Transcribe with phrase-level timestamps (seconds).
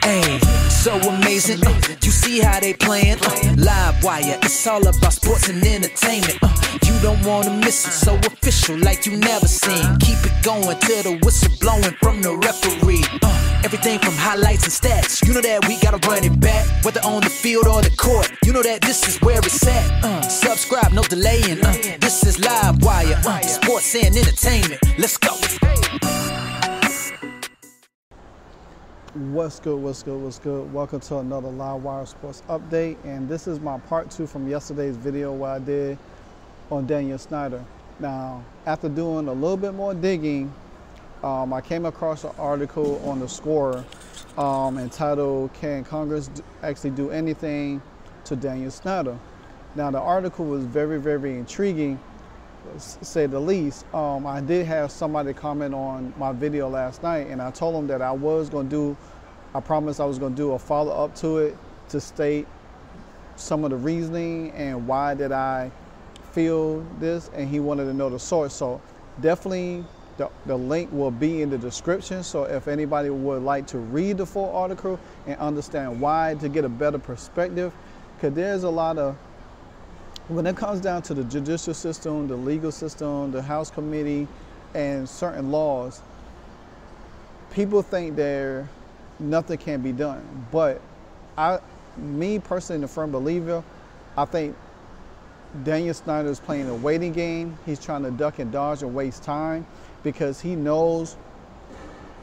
[0.00, 0.38] Hey,
[0.70, 1.64] so amazing.
[1.66, 3.18] Uh, you see how they playing?
[3.22, 6.38] Uh, live wire, it's all about sports and entertainment.
[6.42, 6.48] Uh,
[6.84, 9.84] you don't wanna miss it, so official like you never seen.
[9.98, 13.04] Keep it going till the whistle blowing from the referee.
[13.22, 15.26] Uh, everything from highlights and stats.
[15.26, 18.30] You know that we gotta run it back, whether on the field or the court.
[18.44, 20.04] You know that this is where it's at.
[20.04, 21.64] Uh, subscribe, no delaying.
[21.64, 24.80] Uh, this is live wire, uh, sports and entertainment.
[24.98, 25.36] Let's go.
[29.14, 30.72] What's good, what's good, what's good?
[30.72, 32.96] Welcome to another Live Wire Sports update.
[33.04, 35.98] And this is my part two from yesterday's video where I did
[36.70, 37.62] on Daniel Snyder.
[38.00, 40.50] Now, after doing a little bit more digging,
[41.22, 43.84] um, I came across an article on the score
[44.38, 46.30] um, entitled Can Congress
[46.62, 47.82] Actually Do Anything
[48.24, 49.18] to Daniel Snyder?
[49.74, 52.00] Now, the article was very, very intriguing,
[52.78, 53.84] say the least.
[53.94, 57.86] Um, I did have somebody comment on my video last night, and I told them
[57.88, 58.96] that I was going to do,
[59.54, 61.56] I promised I was going to do a follow up to it
[61.90, 62.46] to state
[63.36, 65.70] some of the reasoning and why did I
[66.32, 68.54] feel this, and he wanted to know the source.
[68.54, 68.80] So
[69.20, 69.84] definitely
[70.16, 72.22] the, the link will be in the description.
[72.22, 76.64] So if anybody would like to read the full article and understand why to get
[76.64, 77.72] a better perspective,
[78.16, 79.16] because there's a lot of
[80.28, 84.26] when it comes down to the judicial system, the legal system, the House committee,
[84.74, 86.00] and certain laws,
[87.50, 88.68] people think there
[89.18, 90.46] nothing can be done.
[90.50, 90.80] But
[91.36, 91.58] I,
[91.96, 93.62] me personally, a firm believer,
[94.16, 94.56] I think
[95.64, 97.58] Daniel Snyder is playing a waiting game.
[97.66, 99.66] He's trying to duck and dodge and waste time
[100.02, 101.16] because he knows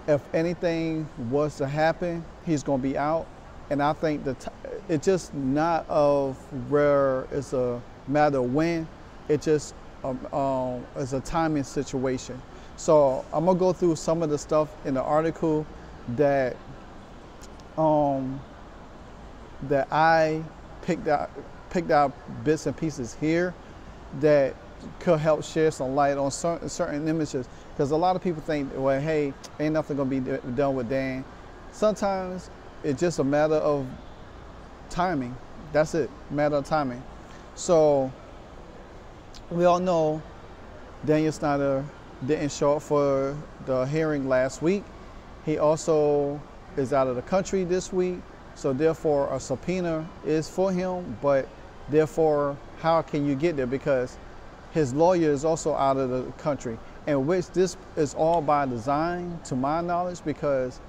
[0.08, 3.28] if anything was to happen, he's going to be out.
[3.69, 4.52] And I think that
[4.89, 6.35] it's just not of
[6.69, 8.87] where it's a matter of when.
[9.29, 12.41] It just um, um, is a timing situation.
[12.75, 15.65] So I'm gonna go through some of the stuff in the article
[16.15, 16.57] that
[17.77, 18.41] um,
[19.63, 20.43] that I
[20.81, 21.29] picked out
[21.69, 22.11] picked out
[22.43, 23.53] bits and pieces here
[24.21, 24.55] that
[24.99, 28.72] could help share some light on certain, certain images because a lot of people think
[28.75, 30.19] well hey ain't nothing gonna be
[30.55, 31.23] done with Dan
[31.72, 32.49] sometimes
[32.83, 33.85] it's just a matter of
[34.89, 35.35] timing.
[35.72, 36.09] That's it.
[36.29, 37.03] Matter of timing.
[37.55, 38.11] So
[39.51, 40.22] we all know
[41.05, 41.85] Daniel Snyder
[42.25, 44.83] didn't show up for the hearing last week.
[45.45, 46.41] He also
[46.78, 48.19] is out of the country this week
[48.55, 51.47] so therefore a subpoena is for him but
[51.89, 53.66] Therefore, how can you get there?
[53.66, 54.17] Because
[54.72, 59.39] his lawyer is also out of the country, and which this is all by design,
[59.45, 60.79] to my knowledge, because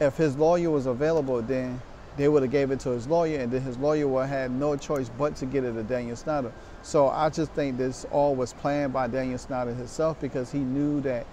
[0.00, 1.80] if his lawyer was available, then
[2.16, 4.50] they would have gave it to his lawyer, and then his lawyer would have had
[4.50, 6.52] no choice but to get it to Daniel Snyder.
[6.82, 11.00] So I just think this all was planned by Daniel Snyder himself because he knew
[11.00, 11.26] that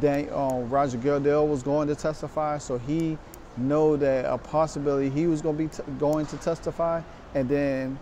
[0.00, 3.16] Dan, um, Roger Goodell was going to testify, so he
[3.56, 7.00] know that a possibility he was going to be going to testify,
[7.34, 7.98] and then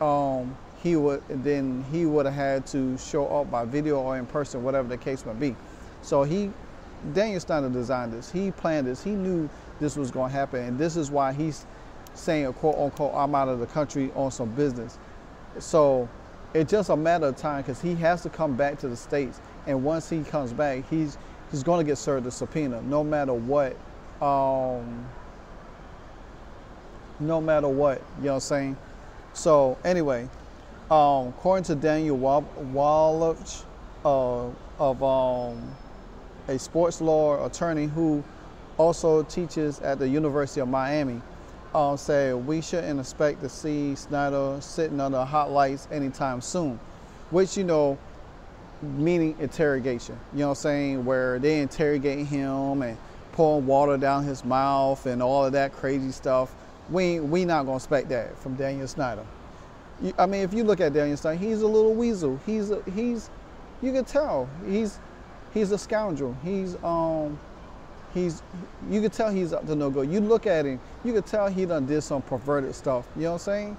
[0.00, 4.26] um, he would then he would have had to show up by video or in
[4.26, 5.54] person, whatever the case might be.
[6.02, 6.50] So he,
[7.12, 8.30] Daniel Snyder designed this.
[8.30, 9.02] He planned this.
[9.02, 9.48] He knew
[9.80, 11.66] this was going to happen, and this is why he's
[12.14, 14.98] saying, "quote unquote," I'm out of the country on some business.
[15.58, 16.08] So
[16.54, 19.40] it's just a matter of time because he has to come back to the states,
[19.66, 21.18] and once he comes back, he's
[21.50, 23.76] he's going to get served a subpoena, no matter what.
[24.20, 25.06] Um,
[27.20, 28.76] no matter what, you know what I'm saying?
[29.32, 30.28] So anyway,
[30.90, 33.38] um, according to Daniel Wallach
[34.04, 34.46] uh,
[34.78, 35.76] of um,
[36.48, 38.22] a sports law attorney who
[38.76, 41.20] also teaches at the University of Miami,
[41.74, 46.78] uh, said we shouldn't expect to see Snyder sitting under hot lights anytime soon,
[47.30, 47.98] which you know,
[48.82, 50.18] meaning interrogation.
[50.32, 51.04] You know what I'm saying?
[51.04, 52.96] Where they interrogate him and
[53.32, 56.54] pouring water down his mouth and all of that crazy stuff
[56.90, 59.24] we we not gonna expect that from Daniel Snyder.
[60.00, 62.40] You, I mean, if you look at Daniel Snyder, he's a little weasel.
[62.46, 63.30] He's a, he's
[63.82, 64.98] you can tell he's
[65.54, 66.36] he's a scoundrel.
[66.44, 67.38] He's um
[68.14, 68.42] he's
[68.90, 70.10] you can tell he's up to no good.
[70.10, 73.06] You look at him, you can tell he done did some perverted stuff.
[73.16, 73.76] You know what I'm saying?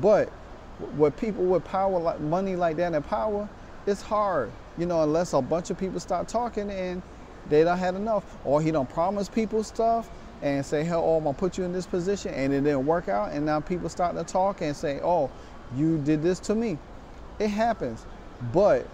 [0.00, 0.32] But
[0.96, 3.48] with people with power like money like that and power,
[3.86, 4.50] it's hard.
[4.78, 7.02] You know, unless a bunch of people start talking and
[7.48, 10.10] they don't had enough, or he don't promise people stuff
[10.42, 13.08] and say, "Hell, oh, I'm gonna put you in this position," and it didn't work
[13.08, 15.30] out, and now people start to talk and say, "Oh,
[15.76, 16.78] you did this to me."
[17.38, 18.04] It happens,
[18.52, 18.86] but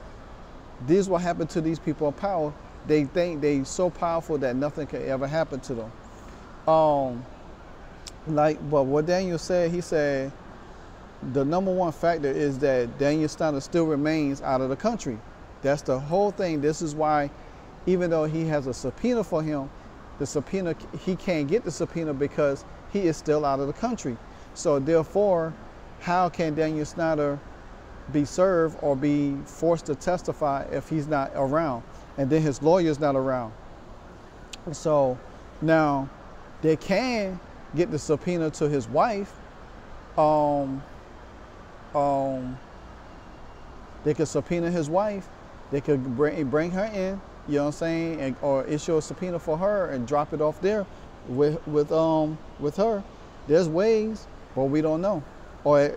[0.86, 2.52] this is what happened to these people in power.
[2.86, 5.92] They think they so powerful that nothing can ever happen to them.
[6.66, 7.24] Um,
[8.26, 10.32] like, but what Daniel said, he said
[11.32, 15.18] the number one factor is that Daniel Snyder still remains out of the country.
[15.62, 16.60] That's the whole thing.
[16.60, 17.30] This is why,
[17.86, 19.70] even though he has a subpoena for him,
[20.18, 24.16] the subpoena, he can't get the subpoena because he is still out of the country.
[24.54, 25.52] So therefore,
[26.00, 27.38] how can Daniel Snyder
[28.12, 31.82] be served or be forced to testify if he's not around?
[32.18, 33.52] And then his lawyer's not around.
[34.72, 35.18] So
[35.60, 36.08] now
[36.60, 37.40] they can
[37.74, 39.32] get the subpoena to his wife.
[40.16, 40.82] Um,
[41.94, 42.58] um,
[44.04, 45.28] they could subpoena his wife.
[45.70, 49.02] They could bring, bring her in, you know what I'm saying, and, or issue a
[49.02, 50.86] subpoena for her and drop it off there
[51.28, 53.02] with with um with her.
[53.46, 55.22] There's ways, but we don't know.
[55.64, 55.92] Or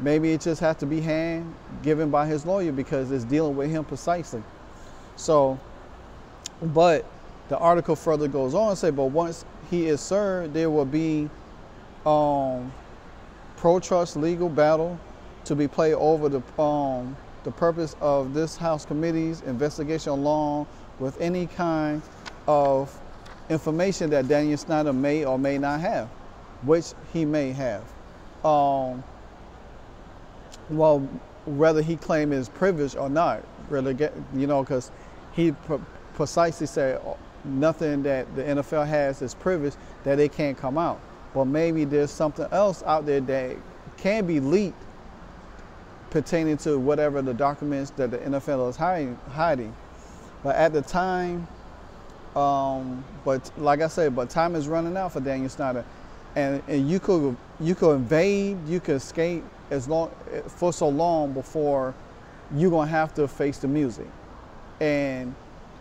[0.00, 3.70] maybe it just has to be hand given by his lawyer because it's dealing with
[3.70, 4.42] him precisely.
[5.16, 5.58] So,
[6.60, 7.04] but
[7.48, 11.28] the article further goes on and say, but once he is served, there will be
[12.06, 12.72] um,
[13.56, 14.98] pro-trust legal battle
[15.44, 20.66] to be played over the um, the purpose of this House committee's investigation along
[20.98, 22.00] with any kind
[22.48, 22.98] of
[23.50, 26.08] information that Daniel Snyder may or may not have,
[26.62, 27.82] which he may have.
[28.44, 29.04] Um,
[30.70, 31.00] well,
[31.46, 34.90] whether he claim his privilege or not, really get you know, because
[35.32, 35.78] he pre-
[36.14, 37.00] precisely said
[37.44, 39.74] nothing that the NFL has is privilege
[40.04, 41.00] that it can't come out.
[41.34, 43.56] But maybe there's something else out there that
[43.96, 44.80] can be leaked
[46.10, 49.18] pertaining to whatever the documents that the NFL is hiding.
[49.32, 49.74] hiding.
[50.42, 51.48] But at the time,
[52.36, 55.84] um, but like I said, but time is running out for Daniel Snyder,
[56.36, 60.10] and, and you could you could invade, you could escape as long
[60.46, 61.94] for so long before
[62.54, 64.06] you're gonna have to face the music.
[64.80, 65.34] And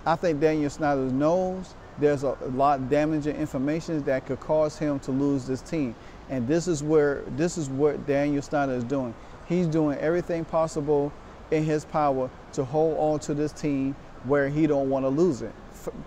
[0.06, 5.00] I think Daniel Snyder knows there's a, lot of damaging information that could cause him
[5.02, 5.96] to lose this team.
[6.30, 9.14] And this is where this is what Daniel Snyder is doing.
[9.48, 11.12] He's doing everything possible
[11.52, 15.42] in his power to hold on to this team where he don't want to lose
[15.42, 15.52] it,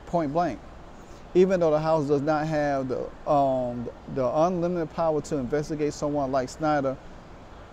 [0.07, 0.59] point blank.
[1.35, 6.33] Even though the House does not have the um, the unlimited power to investigate someone
[6.33, 6.97] like Snyder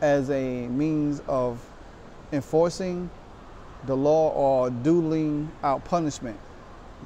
[0.01, 1.63] as a means of
[2.31, 3.09] enforcing
[3.85, 6.37] the law or doodling out punishment,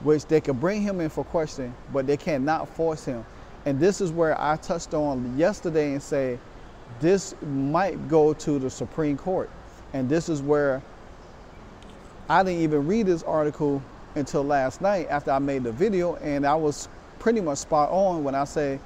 [0.04, 3.26] which they could bring him in for question, but they cannot force him.
[3.66, 6.40] And this is where I touched on yesterday and say
[7.00, 9.50] this might go to the Supreme Court.
[9.94, 10.82] And this is where
[12.30, 13.82] I didn't even read this article
[14.16, 18.24] until last night after I made the video, and I was pretty much spot on
[18.24, 18.80] when I say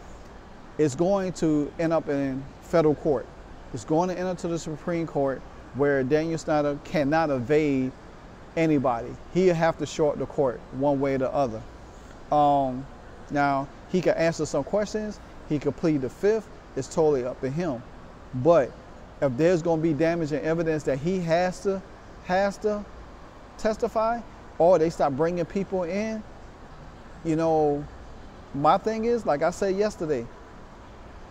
[0.78, 3.26] it's going to end up in federal court.
[3.74, 5.42] It's going to enter to the Supreme Court
[5.76, 7.92] where Daniel Snyder cannot evade
[8.58, 9.10] anybody.
[9.34, 11.62] He'll have to short the court one way or the other.
[12.32, 12.86] Um,
[13.30, 15.20] now, he can answer some questions.
[15.48, 16.48] He could plead the fifth.
[16.76, 17.82] It's totally up to him.
[18.36, 18.72] But
[19.22, 21.82] if there's going to be damaging evidence that he has to
[22.26, 22.86] has to
[23.58, 24.22] testify,
[24.58, 26.22] or they start bringing people in,
[27.26, 27.84] you know,
[28.54, 30.26] my thing is, like I said yesterday,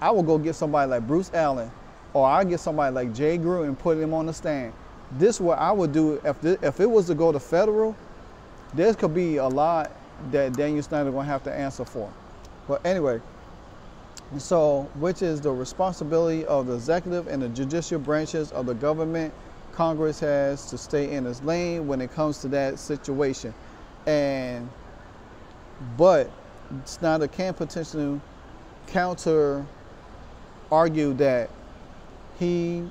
[0.00, 1.70] I will go get somebody like Bruce Allen
[2.12, 4.73] or I get somebody like Jay Gruden and put him on the stand.
[5.12, 7.97] This is what I would do if this, if it was to go to federal.
[8.75, 9.91] There could be a lot
[10.31, 12.12] that Daniel Snyder gonna have to answer for.
[12.69, 13.21] But anyway,
[14.39, 19.35] so which is the responsibility of the executive and the judicial branches of the government.
[19.73, 23.55] Congress has to stay in its lane when it comes to that situation,
[24.07, 24.69] and
[25.97, 26.31] but
[26.85, 28.21] Snyder can potentially
[28.89, 29.64] counter
[30.71, 31.50] argue that
[32.40, 32.82] he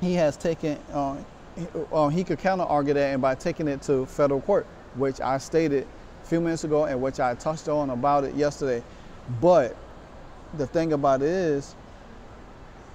[0.00, 1.16] he has taken uh,
[1.54, 5.20] he, uh, he could counter argue that and by taking it to federal court, which
[5.20, 5.86] I stated
[6.22, 8.82] a few minutes ago and which I touched on about it yesterday.
[9.40, 9.76] But
[10.54, 11.74] the thing about it is,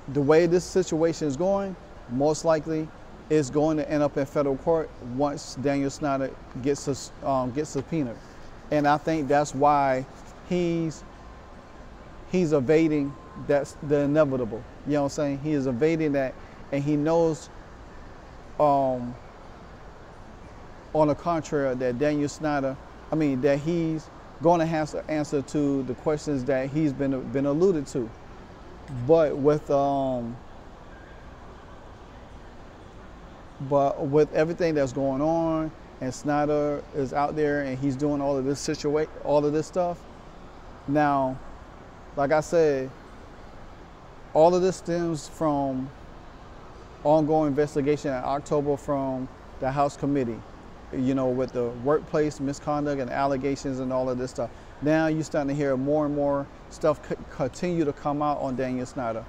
[0.09, 1.75] the way this situation is going,
[2.09, 2.87] most likely
[3.29, 6.31] is going to end up in federal court once Daniel Snyder
[6.63, 8.17] gets um, gets subpoenaed,
[8.71, 10.05] and I think that's why
[10.49, 11.03] he's
[12.31, 13.13] he's evading
[13.45, 14.63] that's the inevitable.
[14.85, 15.39] You know what I'm saying?
[15.39, 16.33] He is evading that
[16.71, 17.49] and he knows
[18.59, 19.15] um,
[20.93, 22.75] on the contrary that Daniel Snyder,
[23.11, 24.09] I mean that he's
[24.41, 28.09] going to have to answer to the questions that he's been been alluded to.
[29.05, 30.35] But with um,
[33.61, 38.37] but with everything that's going on and Snyder is out there and he's doing all
[38.37, 39.99] of this situation all of this stuff.
[40.87, 41.37] Now,
[42.15, 42.89] like I said,
[44.33, 45.89] all of this stems from
[47.03, 49.27] ongoing investigation in October from
[49.59, 50.39] the House Committee,
[50.93, 54.49] you know, with the workplace misconduct and allegations and all of this stuff.
[54.81, 56.99] Now you're starting to hear more and more stuff
[57.31, 59.25] continue to come out on Daniel Snyder.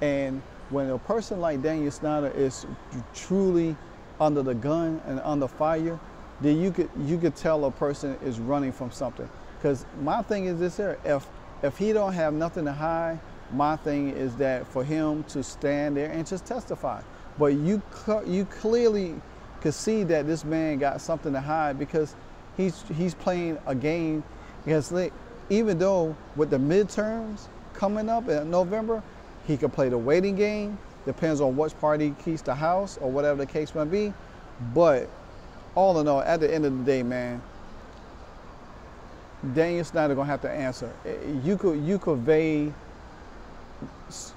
[0.00, 2.66] And when a person like Daniel Snyder is
[3.14, 3.76] truly
[4.20, 5.98] under the gun and under fire,
[6.40, 9.28] then you could you could tell a person is running from something.
[9.58, 11.26] Because my thing is this here: if
[11.62, 13.18] if he don't have nothing to hide,
[13.52, 17.02] my thing is that for him to stand there and just testify.
[17.38, 17.82] But you
[18.26, 19.14] you clearly
[19.60, 22.14] could see that this man got something to hide because
[22.56, 24.22] he's he's playing a game.
[24.64, 24.92] Because
[25.48, 29.02] even though with the midterms coming up in November,
[29.46, 30.78] he could play the waiting game.
[31.06, 34.12] Depends on which party keeps the house or whatever the case might be.
[34.74, 35.08] But
[35.74, 37.40] all in all, at the end of the day, man,
[39.54, 40.92] Daniel Snyder gonna have to answer.
[41.06, 42.72] Eh, you could you convey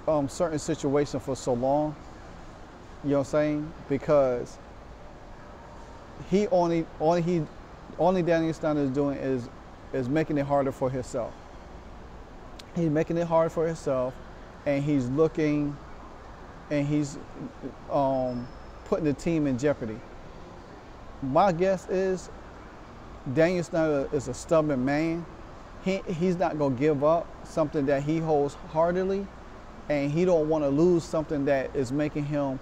[0.07, 1.95] um, certain situation for so long.
[3.03, 3.73] You know what I'm saying?
[3.89, 4.57] Because
[6.29, 7.43] he only only he
[7.99, 9.49] only Daniel Snyder is doing is
[9.93, 11.33] is making it harder for himself.
[12.75, 14.15] He's making it hard for himself,
[14.65, 15.77] and he's looking,
[16.71, 17.19] and he's
[17.91, 18.47] um,
[18.85, 19.99] putting the team in jeopardy.
[21.21, 22.29] My guess is
[23.33, 25.25] Daniel Snyder is a stubborn man.
[25.85, 29.27] He, he's not gonna give up something that he holds heartily,
[29.89, 32.59] and he don't want to lose something that is making him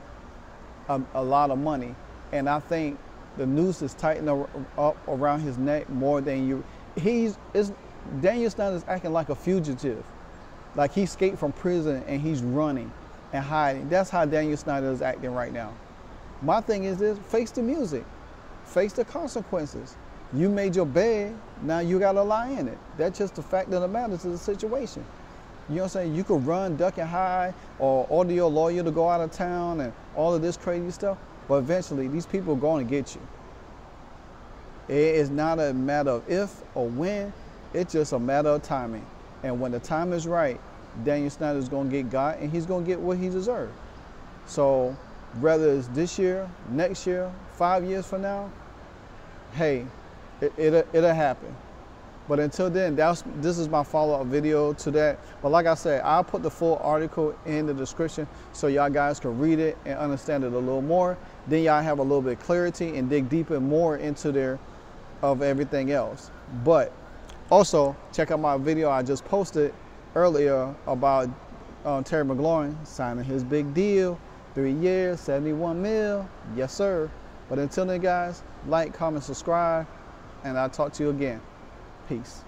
[0.89, 1.95] a, a lot of money.
[2.31, 2.97] And I think
[3.37, 4.45] the noose is tightening
[4.77, 6.63] up around his neck more than you.
[6.99, 7.71] He's is
[8.21, 10.03] Daniel Snyder is acting like a fugitive,
[10.75, 12.91] like he escaped from prison and he's running
[13.33, 13.89] and hiding.
[13.89, 15.73] That's how Daniel Snyder is acting right now.
[16.41, 18.05] My thing is this: face the music,
[18.65, 19.95] face the consequences.
[20.33, 22.77] You made your bed, now you gotta lie in it.
[22.97, 25.05] That's just the fact of the matter to the situation.
[25.71, 26.15] You know what I'm saying?
[26.15, 29.79] You could run, duck and hide, or order your lawyer to go out of town
[29.79, 31.17] and all of this crazy stuff.
[31.47, 33.21] But eventually, these people are going to get you.
[34.89, 37.31] It is not a matter of if or when,
[37.73, 39.05] it's just a matter of timing.
[39.43, 40.59] And when the time is right,
[41.05, 43.71] Daniel Snyder is going to get got and he's going to get what he deserves.
[44.47, 44.93] So,
[45.39, 48.51] whether it's this year, next year, five years from now,
[49.53, 49.85] hey,
[50.41, 51.55] it, it'll, it'll happen.
[52.27, 55.19] But until then, that's, this is my follow-up video to that.
[55.41, 59.19] But like I said, I'll put the full article in the description so y'all guys
[59.19, 61.17] can read it and understand it a little more.
[61.47, 64.59] Then y'all have a little bit of clarity and dig deeper more into there
[65.21, 66.31] of everything else.
[66.63, 66.93] But
[67.49, 69.73] also, check out my video I just posted
[70.15, 71.29] earlier about
[71.83, 74.19] uh, Terry McLaurin signing his big deal.
[74.53, 76.27] Three years, 71 mil.
[76.55, 77.09] Yes, sir.
[77.49, 79.87] But until then, guys, like, comment, subscribe,
[80.43, 81.41] and I'll talk to you again.
[82.11, 82.43] Peace.